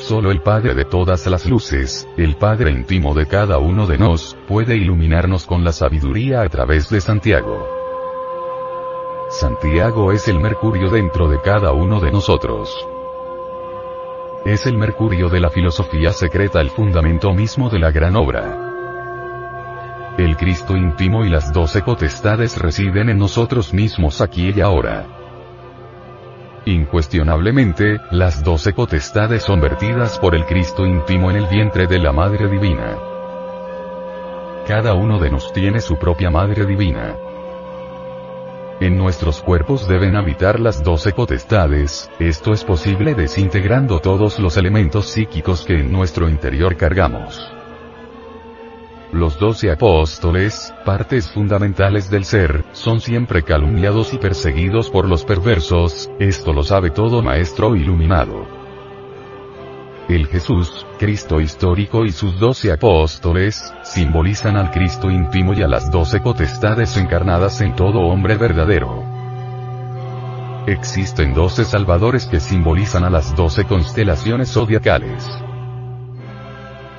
Solo 0.01 0.31
el 0.31 0.41
Padre 0.41 0.75
de 0.75 0.85
todas 0.87 1.27
las 1.27 1.47
luces, 1.47 2.09
el 2.17 2.35
Padre 2.37 2.71
íntimo 2.71 3.15
de 3.15 3.27
cada 3.27 3.59
uno 3.59 3.87
de 3.87 3.99
nos, 3.99 4.37
puede 4.49 4.77
iluminarnos 4.77 5.47
con 5.47 5.63
la 5.63 5.73
sabiduría 5.73 6.41
a 6.41 6.49
través 6.49 6.89
de 6.89 7.01
Santiago. 7.01 7.69
Santiago 9.31 10.11
es 10.11 10.27
el 10.27 10.41
mercurio 10.41 10.91
dentro 10.91 11.29
de 11.29 11.41
cada 11.41 11.73
uno 11.73 12.01
de 12.01 12.11
nosotros. 12.11 12.75
Es 14.47 14.67
el 14.67 14.79
mercurio 14.79 15.29
de 15.29 15.39
la 15.39 15.51
filosofía 15.51 16.13
secreta 16.13 16.63
el 16.63 16.71
fundamento 16.71 17.33
mismo 17.35 17.69
de 17.69 17.79
la 17.79 17.91
gran 17.91 18.17
obra. 18.17 18.57
El 20.17 20.37
Cristo 20.37 20.77
íntimo 20.77 21.27
y 21.27 21.29
las 21.29 21.53
doce 21.53 21.83
potestades 21.83 22.59
residen 22.59 23.11
en 23.11 23.19
nosotros 23.19 23.75
mismos 23.75 24.23
aquí 24.23 24.53
y 24.57 24.61
ahora. 24.63 25.20
Incuestionablemente, 26.67 28.01
las 28.11 28.45
doce 28.45 28.73
potestades 28.73 29.43
son 29.43 29.61
vertidas 29.61 30.19
por 30.19 30.35
el 30.35 30.45
Cristo 30.45 30.87
íntimo 30.87 31.31
en 31.31 31.37
el 31.37 31.47
vientre 31.47 31.87
de 31.87 31.99
la 31.99 32.13
Madre 32.13 32.49
Divina. 32.49 32.99
Cada 34.67 34.93
uno 34.95 35.19
de 35.19 35.31
nos 35.31 35.53
tiene 35.53 35.81
su 35.81 35.99
propia 35.99 36.31
Madre 36.31 36.67
Divina. 36.67 37.17
En 38.81 38.97
nuestros 38.97 39.43
cuerpos 39.43 39.89
deben 39.89 40.17
habitar 40.17 40.61
las 40.61 40.83
doce 40.83 41.13
potestades, 41.13 42.11
esto 42.19 42.53
es 42.53 42.65
posible 42.65 43.15
desintegrando 43.15 44.01
todos 44.01 44.39
los 44.39 44.57
elementos 44.57 45.07
psíquicos 45.07 45.65
que 45.65 45.81
en 45.81 45.91
nuestro 45.91 46.29
interior 46.29 46.77
cargamos. 46.77 47.60
Los 49.13 49.41
doce 49.41 49.73
apóstoles, 49.73 50.73
partes 50.85 51.33
fundamentales 51.33 52.11
del 52.11 52.25
ser, 52.25 52.65
son 52.71 53.01
siempre 53.01 53.43
calumniados 53.43 54.15
y 54.15 54.19
perseguidos 54.19 54.89
por 54.89 55.09
los 55.09 55.25
perversos, 55.25 56.09
esto 56.21 56.53
lo 56.53 56.63
sabe 56.63 56.91
todo 56.91 57.21
maestro 57.21 57.75
iluminado. 57.75 58.47
El 60.09 60.29
Jesús, 60.29 60.87
Cristo 61.01 61.41
histórico 61.41 62.05
y 62.05 62.13
sus 62.13 62.39
doce 62.39 62.71
apóstoles, 62.71 63.73
simbolizan 63.83 64.57
al 64.57 64.71
Cristo 64.71 65.11
íntimo 65.11 65.55
y 65.55 65.63
a 65.63 65.69
las 65.69 65.91
doce 65.91 66.21
potestades 66.21 66.97
encarnadas 66.97 67.61
en 67.63 67.75
todo 67.75 68.01
hombre 68.03 68.37
verdadero. 68.37 69.05
Existen 70.69 71.35
doce 71.35 71.65
salvadores 71.65 72.27
que 72.27 72.39
simbolizan 72.39 73.03
a 73.03 73.11
las 73.11 73.35
doce 73.35 73.65
constelaciones 73.65 74.53
zodiacales. 74.53 75.27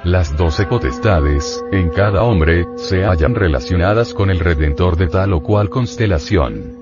Las 0.03 0.35
doce 0.35 0.65
potestades, 0.65 1.63
en 1.71 1.89
cada 1.89 2.23
hombre, 2.23 2.65
se 2.75 3.03
hallan 3.05 3.35
relacionadas 3.35 4.15
con 4.15 4.31
el 4.31 4.39
Redentor 4.39 4.97
de 4.97 5.05
tal 5.05 5.31
o 5.31 5.43
cual 5.43 5.69
constelación. 5.69 6.75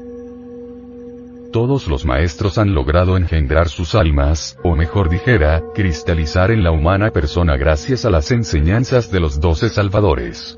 Todos 1.52 1.90
los 1.90 2.06
maestros 2.06 2.58
han 2.58 2.74
logrado 2.74 3.18
engendrar 3.18 3.68
sus 3.68 3.94
almas, 3.94 4.58
o 4.64 4.78
mejor 4.78 5.10
dijera, 5.10 5.62
cristalizar 5.76 6.50
en 6.50 6.64
la 6.64 6.72
humana 6.72 7.12
persona 7.12 7.58
gracias 7.58 8.06
a 8.06 8.10
las 8.10 8.32
enseñanzas 8.32 9.12
de 9.12 9.20
los 9.20 9.42
doce 9.42 9.68
salvadores. 9.68 10.58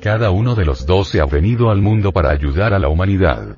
Cada 0.00 0.30
uno 0.30 0.54
de 0.54 0.66
los 0.66 0.86
doce 0.86 1.20
ha 1.20 1.26
venido 1.26 1.70
al 1.70 1.82
mundo 1.82 2.12
para 2.12 2.30
ayudar 2.30 2.74
a 2.74 2.78
la 2.78 2.88
humanidad. 2.88 3.56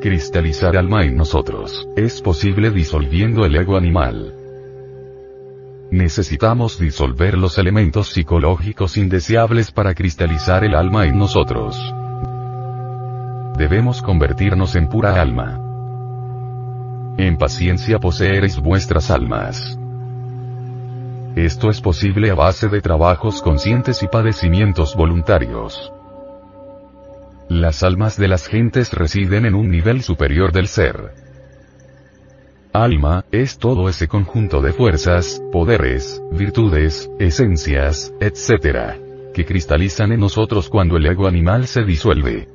Cristalizar 0.00 0.76
alma 0.76 1.04
en 1.04 1.16
nosotros, 1.16 1.88
es 1.94 2.20
posible 2.22 2.72
disolviendo 2.72 3.44
el 3.44 3.54
ego 3.54 3.76
animal. 3.76 4.45
Necesitamos 5.90 6.78
disolver 6.78 7.38
los 7.38 7.58
elementos 7.58 8.08
psicológicos 8.08 8.96
indeseables 8.96 9.70
para 9.70 9.94
cristalizar 9.94 10.64
el 10.64 10.74
alma 10.74 11.06
en 11.06 11.18
nosotros 11.18 11.76
debemos 13.56 14.02
convertirnos 14.02 14.76
en 14.76 14.88
pura 14.88 15.20
alma. 15.20 15.58
En 17.16 17.38
paciencia 17.38 17.98
poseeréis 17.98 18.60
vuestras 18.60 19.10
almas. 19.10 19.78
Esto 21.34 21.70
es 21.70 21.80
posible 21.80 22.30
a 22.30 22.34
base 22.34 22.68
de 22.68 22.80
trabajos 22.80 23.42
conscientes 23.42 24.02
y 24.02 24.08
padecimientos 24.08 24.94
voluntarios. 24.94 25.92
Las 27.48 27.82
almas 27.82 28.16
de 28.18 28.28
las 28.28 28.46
gentes 28.46 28.92
residen 28.92 29.46
en 29.46 29.54
un 29.54 29.70
nivel 29.70 30.02
superior 30.02 30.52
del 30.52 30.68
ser. 30.68 31.25
Alma, 32.82 33.24
es 33.32 33.58
todo 33.58 33.88
ese 33.88 34.06
conjunto 34.06 34.60
de 34.60 34.72
fuerzas, 34.72 35.42
poderes, 35.50 36.22
virtudes, 36.30 37.10
esencias, 37.18 38.12
etc., 38.20 39.32
que 39.32 39.46
cristalizan 39.46 40.12
en 40.12 40.20
nosotros 40.20 40.68
cuando 40.68 40.98
el 40.98 41.06
ego 41.06 41.26
animal 41.26 41.66
se 41.66 41.84
disuelve. 41.84 42.48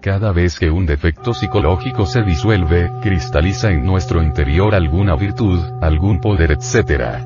Cada 0.00 0.32
vez 0.32 0.58
que 0.58 0.70
un 0.70 0.86
defecto 0.86 1.34
psicológico 1.34 2.06
se 2.06 2.22
disuelve, 2.22 2.90
cristaliza 3.02 3.70
en 3.70 3.84
nuestro 3.84 4.22
interior 4.22 4.74
alguna 4.74 5.16
virtud, 5.16 5.60
algún 5.82 6.18
poder, 6.20 6.52
etc. 6.52 7.22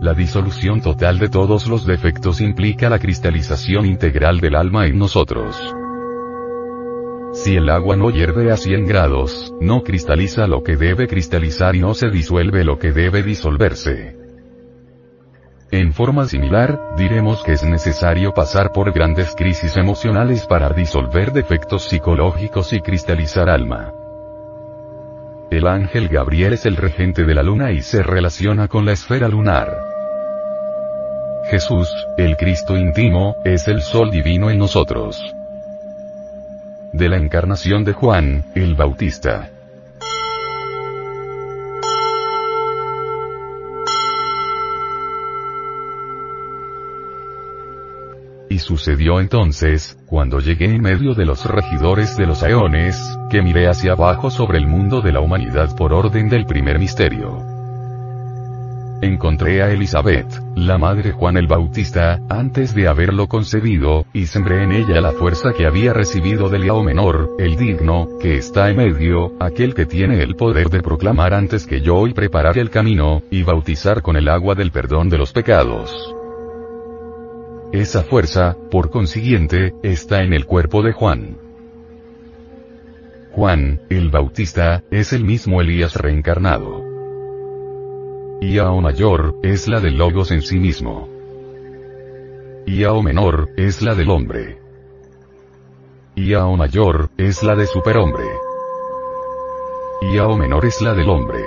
la 0.00 0.14
disolución 0.14 0.80
total 0.80 1.18
de 1.18 1.28
todos 1.28 1.66
los 1.66 1.84
defectos 1.84 2.40
implica 2.40 2.88
la 2.88 2.98
cristalización 2.98 3.86
integral 3.86 4.38
del 4.40 4.54
alma 4.54 4.86
en 4.86 4.98
nosotros. 4.98 5.74
Si 7.32 7.56
el 7.56 7.70
agua 7.70 7.96
no 7.96 8.10
hierve 8.10 8.50
a 8.50 8.56
100 8.56 8.86
grados, 8.86 9.54
no 9.60 9.82
cristaliza 9.82 10.48
lo 10.48 10.64
que 10.64 10.76
debe 10.76 11.06
cristalizar 11.06 11.76
y 11.76 11.80
no 11.80 11.94
se 11.94 12.10
disuelve 12.10 12.64
lo 12.64 12.78
que 12.78 12.90
debe 12.90 13.22
disolverse. 13.22 14.16
En 15.70 15.92
forma 15.92 16.26
similar, 16.26 16.96
diremos 16.96 17.44
que 17.44 17.52
es 17.52 17.62
necesario 17.62 18.34
pasar 18.34 18.72
por 18.72 18.90
grandes 18.92 19.36
crisis 19.36 19.76
emocionales 19.76 20.44
para 20.46 20.70
disolver 20.70 21.32
defectos 21.32 21.84
psicológicos 21.84 22.72
y 22.72 22.80
cristalizar 22.80 23.48
alma. 23.48 23.92
El 25.52 25.68
ángel 25.68 26.08
Gabriel 26.08 26.54
es 26.54 26.66
el 26.66 26.76
regente 26.76 27.24
de 27.24 27.34
la 27.34 27.44
luna 27.44 27.70
y 27.70 27.82
se 27.82 28.02
relaciona 28.02 28.66
con 28.66 28.84
la 28.84 28.92
esfera 28.92 29.28
lunar. 29.28 29.68
Jesús, 31.48 31.88
el 32.18 32.36
Cristo 32.36 32.76
íntimo, 32.76 33.36
es 33.44 33.68
el 33.68 33.82
sol 33.82 34.10
divino 34.10 34.50
en 34.50 34.58
nosotros. 34.58 35.34
De 36.92 37.08
la 37.08 37.16
encarnación 37.16 37.84
de 37.84 37.92
Juan, 37.92 38.46
el 38.54 38.74
Bautista. 38.74 39.50
Y 48.48 48.58
sucedió 48.58 49.20
entonces, 49.20 49.96
cuando 50.06 50.40
llegué 50.40 50.64
en 50.64 50.82
medio 50.82 51.14
de 51.14 51.24
los 51.24 51.44
regidores 51.44 52.16
de 52.16 52.26
los 52.26 52.42
aeones, 52.42 53.00
que 53.30 53.40
miré 53.42 53.68
hacia 53.68 53.92
abajo 53.92 54.30
sobre 54.30 54.58
el 54.58 54.66
mundo 54.66 55.00
de 55.00 55.12
la 55.12 55.20
humanidad 55.20 55.76
por 55.76 55.92
orden 55.92 56.28
del 56.28 56.44
primer 56.44 56.80
misterio 56.80 57.59
encontré 59.02 59.62
a 59.62 59.70
Elizabeth, 59.70 60.26
la 60.56 60.78
madre 60.78 61.12
Juan 61.12 61.36
el 61.36 61.46
Bautista, 61.46 62.20
antes 62.28 62.74
de 62.74 62.88
haberlo 62.88 63.28
concebido, 63.28 64.04
y 64.12 64.26
sembré 64.26 64.64
en 64.64 64.72
ella 64.72 65.00
la 65.00 65.12
fuerza 65.12 65.52
que 65.52 65.66
había 65.66 65.92
recibido 65.92 66.48
del 66.48 66.64
Yao 66.64 66.82
menor, 66.82 67.30
el 67.38 67.56
digno, 67.56 68.08
que 68.20 68.36
está 68.36 68.70
en 68.70 68.76
medio, 68.76 69.32
aquel 69.40 69.74
que 69.74 69.86
tiene 69.86 70.22
el 70.22 70.36
poder 70.36 70.68
de 70.68 70.82
proclamar 70.82 71.34
antes 71.34 71.66
que 71.66 71.80
yo 71.80 72.06
y 72.06 72.12
preparar 72.12 72.58
el 72.58 72.70
camino, 72.70 73.22
y 73.30 73.42
bautizar 73.42 74.02
con 74.02 74.16
el 74.16 74.28
agua 74.28 74.54
del 74.54 74.70
perdón 74.70 75.08
de 75.08 75.18
los 75.18 75.32
pecados. 75.32 76.14
Esa 77.72 78.02
fuerza, 78.02 78.56
por 78.70 78.90
consiguiente, 78.90 79.74
está 79.82 80.22
en 80.22 80.32
el 80.32 80.44
cuerpo 80.44 80.82
de 80.82 80.92
Juan. 80.92 81.38
Juan, 83.32 83.80
el 83.88 84.10
Bautista, 84.10 84.82
es 84.90 85.12
el 85.12 85.24
mismo 85.24 85.60
Elías 85.60 85.94
reencarnado. 85.94 86.89
Iao 88.42 88.80
mayor, 88.80 89.34
es 89.42 89.68
la 89.68 89.80
del 89.80 89.98
logos 89.98 90.30
en 90.30 90.40
sí 90.40 90.58
mismo. 90.58 91.08
Iao 92.66 93.02
menor, 93.02 93.50
es 93.58 93.82
la 93.82 93.94
del 93.94 94.08
hombre. 94.08 94.58
Iao 96.16 96.56
mayor, 96.56 97.10
es 97.18 97.42
la 97.42 97.54
de 97.54 97.66
superhombre. 97.66 98.24
Iao 100.14 100.38
menor 100.38 100.64
es 100.64 100.80
la 100.80 100.94
del 100.94 101.10
hombre. 101.10 101.44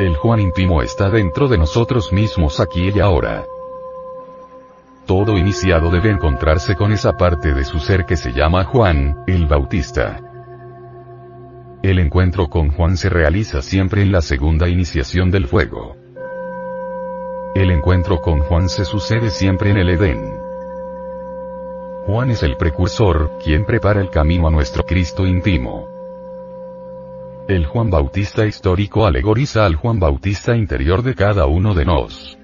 El 0.00 0.16
Juan 0.16 0.40
íntimo 0.40 0.82
está 0.82 1.08
dentro 1.08 1.46
de 1.46 1.56
nosotros 1.56 2.12
mismos 2.12 2.58
aquí 2.58 2.90
y 2.92 2.98
ahora. 2.98 3.46
Todo 5.06 5.38
iniciado 5.38 5.90
debe 5.90 6.10
encontrarse 6.10 6.74
con 6.74 6.90
esa 6.90 7.12
parte 7.12 7.54
de 7.54 7.62
su 7.64 7.78
ser 7.78 8.06
que 8.06 8.16
se 8.16 8.32
llama 8.32 8.64
Juan, 8.64 9.22
el 9.28 9.46
Bautista. 9.46 10.31
El 11.82 11.98
encuentro 11.98 12.48
con 12.48 12.70
Juan 12.70 12.96
se 12.96 13.08
realiza 13.08 13.60
siempre 13.60 14.02
en 14.02 14.12
la 14.12 14.20
segunda 14.20 14.68
iniciación 14.68 15.32
del 15.32 15.48
fuego. 15.48 15.96
El 17.56 17.72
encuentro 17.72 18.20
con 18.20 18.38
Juan 18.38 18.68
se 18.68 18.84
sucede 18.84 19.30
siempre 19.30 19.70
en 19.70 19.78
el 19.78 19.88
Edén. 19.88 20.32
Juan 22.06 22.30
es 22.30 22.44
el 22.44 22.56
precursor, 22.56 23.32
quien 23.42 23.64
prepara 23.64 24.00
el 24.00 24.10
camino 24.10 24.46
a 24.46 24.50
nuestro 24.52 24.84
Cristo 24.84 25.26
íntimo. 25.26 25.88
El 27.48 27.66
Juan 27.66 27.90
Bautista 27.90 28.46
histórico 28.46 29.04
alegoriza 29.04 29.66
al 29.66 29.74
Juan 29.74 29.98
Bautista 29.98 30.54
interior 30.54 31.02
de 31.02 31.16
cada 31.16 31.46
uno 31.46 31.74
de 31.74 31.84
nos. 31.84 32.38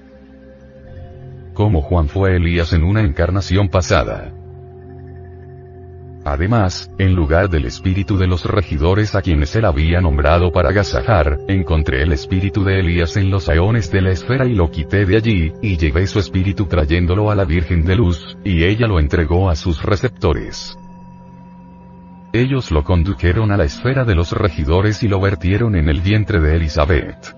Como 1.55 1.81
Juan 1.81 2.09
fue 2.09 2.35
Elías 2.35 2.73
en 2.73 2.83
una 2.83 3.03
encarnación 3.03 3.69
pasada. 3.69 4.33
Además, 6.31 6.91
en 6.99 7.15
lugar 7.15 7.49
del 7.49 7.65
espíritu 7.65 8.19
de 8.19 8.27
los 8.27 8.45
regidores 8.45 9.15
a 9.15 9.23
quienes 9.23 9.57
él 9.57 9.65
había 9.65 10.03
nombrado 10.03 10.53
para 10.53 10.69
agasajar, 10.69 11.39
encontré 11.49 12.03
el 12.03 12.13
espíritu 12.13 12.65
de 12.65 12.81
Elías 12.81 13.17
en 13.17 13.31
los 13.31 13.49
aeones 13.49 13.91
de 13.91 14.03
la 14.03 14.11
esfera 14.11 14.45
y 14.45 14.55
lo 14.55 14.71
quité 14.71 15.07
de 15.07 15.17
allí, 15.17 15.53
y 15.63 15.79
llevé 15.79 16.07
su 16.07 16.19
espíritu 16.19 16.67
trayéndolo 16.67 17.31
a 17.31 17.35
la 17.35 17.47
Virgen 17.47 17.83
de 17.83 17.97
Luz, 17.97 18.37
y 18.45 18.65
ella 18.65 18.87
lo 18.87 19.01
entregó 19.01 19.49
a 19.49 19.57
sus 19.57 19.83
receptores. 19.83 20.79
Ellos 22.35 22.71
lo 22.73 22.85
condujeron 22.85 23.51
a 23.51 23.57
la 23.57 23.65
esfera 23.65 24.05
de 24.05 24.15
los 24.15 24.33
regidores 24.33 25.03
y 25.03 25.09
lo 25.09 25.23
vertieron 25.23 25.77
en 25.77 25.89
el 25.89 26.03
vientre 26.03 26.41
de 26.41 26.57
Elizabeth. 26.57 27.35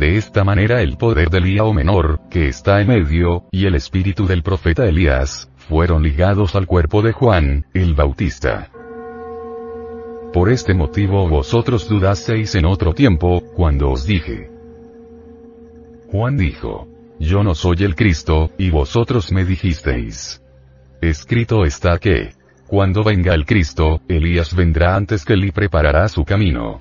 De 0.00 0.16
esta 0.16 0.44
manera 0.44 0.80
el 0.80 0.96
poder 0.96 1.28
del 1.28 1.46
Iao 1.46 1.74
menor, 1.74 2.20
que 2.30 2.48
está 2.48 2.80
en 2.80 2.88
medio, 2.88 3.44
y 3.50 3.66
el 3.66 3.74
espíritu 3.74 4.26
del 4.26 4.42
profeta 4.42 4.86
Elías, 4.86 5.50
fueron 5.56 6.02
ligados 6.02 6.54
al 6.56 6.66
cuerpo 6.66 7.02
de 7.02 7.12
Juan, 7.12 7.66
el 7.74 7.92
Bautista. 7.92 8.70
Por 10.32 10.48
este 10.48 10.72
motivo 10.72 11.28
vosotros 11.28 11.86
dudasteis 11.86 12.54
en 12.54 12.64
otro 12.64 12.94
tiempo, 12.94 13.42
cuando 13.54 13.90
os 13.90 14.06
dije. 14.06 14.50
Juan 16.10 16.38
dijo, 16.38 16.88
Yo 17.18 17.44
no 17.44 17.54
soy 17.54 17.84
el 17.84 17.94
Cristo, 17.94 18.52
y 18.56 18.70
vosotros 18.70 19.30
me 19.32 19.44
dijisteis. 19.44 20.42
Escrito 21.02 21.66
está 21.66 21.98
que, 21.98 22.30
cuando 22.66 23.04
venga 23.04 23.34
el 23.34 23.44
Cristo, 23.44 24.00
Elías 24.08 24.56
vendrá 24.56 24.96
antes 24.96 25.26
que 25.26 25.34
él 25.34 25.44
y 25.44 25.50
preparará 25.50 26.08
su 26.08 26.24
camino. 26.24 26.80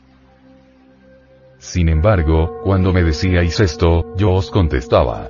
Sin 1.59 1.89
embargo, 1.89 2.61
cuando 2.63 2.91
me 2.93 3.03
decíais 3.03 3.59
esto, 3.59 4.15
yo 4.15 4.31
os 4.31 4.49
contestaba, 4.49 5.29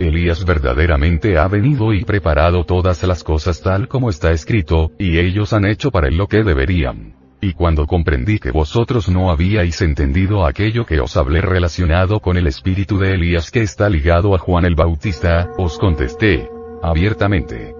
Elías 0.00 0.46
verdaderamente 0.46 1.36
ha 1.36 1.46
venido 1.46 1.92
y 1.92 2.04
preparado 2.04 2.64
todas 2.64 3.02
las 3.02 3.22
cosas 3.22 3.60
tal 3.60 3.86
como 3.86 4.08
está 4.08 4.30
escrito, 4.30 4.92
y 4.98 5.18
ellos 5.18 5.52
han 5.52 5.66
hecho 5.66 5.90
para 5.90 6.08
él 6.08 6.16
lo 6.16 6.26
que 6.26 6.42
deberían. 6.42 7.14
Y 7.42 7.52
cuando 7.52 7.86
comprendí 7.86 8.38
que 8.38 8.50
vosotros 8.50 9.10
no 9.10 9.30
habíais 9.30 9.82
entendido 9.82 10.46
aquello 10.46 10.86
que 10.86 11.00
os 11.00 11.18
hablé 11.18 11.42
relacionado 11.42 12.20
con 12.20 12.38
el 12.38 12.46
espíritu 12.46 12.98
de 12.98 13.14
Elías 13.14 13.50
que 13.50 13.60
está 13.60 13.90
ligado 13.90 14.34
a 14.34 14.38
Juan 14.38 14.64
el 14.64 14.74
Bautista, 14.74 15.50
os 15.58 15.78
contesté, 15.78 16.48
abiertamente. 16.82 17.74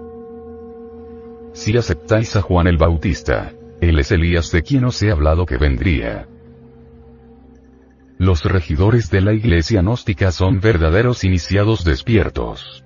Si 1.53 1.75
aceptáis 1.75 2.35
a 2.35 2.41
Juan 2.41 2.67
el 2.67 2.77
Bautista, 2.77 3.51
él 3.81 3.97
es 3.97 4.11
Elías 4.11 4.51
de 4.51 4.61
quien 4.61 4.85
os 4.85 5.01
he 5.01 5.11
hablado 5.11 5.47
que 5.47 5.57
vendría. 5.57 6.27
Los 8.21 8.43
regidores 8.43 9.09
de 9.09 9.19
la 9.19 9.33
iglesia 9.33 9.81
gnóstica 9.81 10.31
son 10.31 10.59
verdaderos 10.59 11.23
iniciados 11.23 11.83
despiertos. 11.83 12.85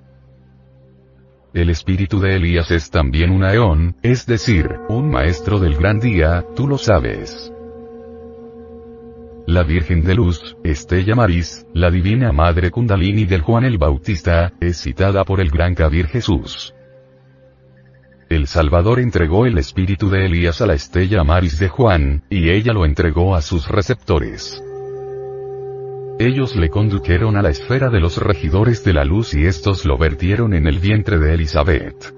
El 1.53 1.69
espíritu 1.69 2.21
de 2.21 2.37
Elías 2.37 2.71
es 2.71 2.89
también 2.89 3.31
un 3.31 3.43
aeón, 3.43 3.97
es 4.01 4.25
decir, 4.25 4.69
un 4.87 5.09
maestro 5.09 5.59
del 5.59 5.75
gran 5.75 5.99
día, 5.99 6.45
tú 6.55 6.69
lo 6.69 6.77
sabes. 6.77 7.51
La 9.45 9.63
Virgen 9.63 10.05
de 10.05 10.15
Luz, 10.15 10.55
Estella 10.63 11.15
Maris, 11.15 11.67
la 11.73 11.91
Divina 11.91 12.31
Madre 12.31 12.71
Kundalini 12.71 13.25
del 13.25 13.41
Juan 13.41 13.65
el 13.65 13.77
Bautista, 13.77 14.53
es 14.61 14.81
citada 14.81 15.25
por 15.25 15.41
el 15.41 15.49
gran 15.49 15.75
Kabir 15.75 16.07
Jesús. 16.07 16.73
El 18.29 18.47
Salvador 18.47 19.01
entregó 19.01 19.45
el 19.45 19.57
espíritu 19.57 20.09
de 20.09 20.27
Elías 20.27 20.61
a 20.61 20.65
la 20.65 20.75
Estella 20.75 21.25
Maris 21.25 21.59
de 21.59 21.67
Juan, 21.67 22.23
y 22.29 22.51
ella 22.51 22.71
lo 22.71 22.85
entregó 22.85 23.35
a 23.35 23.41
sus 23.41 23.67
receptores. 23.67 24.63
Ellos 26.17 26.55
le 26.55 26.69
condujeron 26.69 27.35
a 27.35 27.41
la 27.41 27.49
esfera 27.49 27.89
de 27.89 27.99
los 27.99 28.17
regidores 28.17 28.85
de 28.85 28.93
la 28.93 29.03
luz 29.03 29.33
y 29.33 29.45
estos 29.45 29.83
lo 29.83 29.97
vertieron 29.97 30.53
en 30.53 30.65
el 30.65 30.79
vientre 30.79 31.19
de 31.19 31.33
Elizabeth. 31.33 32.13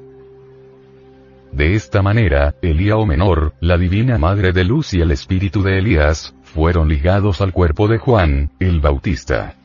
De 1.51 1.73
esta 1.73 2.03
manera, 2.03 2.53
Elíao 2.61 3.07
menor, 3.07 3.53
la 3.59 3.75
divina 3.77 4.19
madre 4.19 4.51
de 4.51 4.63
luz 4.63 4.93
y 4.93 5.01
el 5.01 5.09
espíritu 5.09 5.63
de 5.63 5.79
Elías, 5.79 6.35
fueron 6.43 6.89
ligados 6.89 7.41
al 7.41 7.53
cuerpo 7.53 7.87
de 7.87 7.97
Juan, 7.97 8.51
el 8.59 8.81
Bautista. 8.81 9.55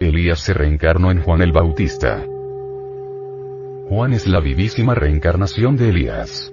Elías 0.00 0.40
se 0.40 0.52
reencarnó 0.52 1.12
en 1.12 1.22
Juan 1.22 1.42
el 1.42 1.52
Bautista. 1.52 2.24
Juan 3.88 4.12
es 4.12 4.26
la 4.26 4.40
vivísima 4.40 4.96
reencarnación 4.96 5.76
de 5.76 5.90
Elías. 5.90 6.52